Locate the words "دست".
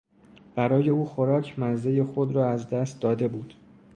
2.69-3.01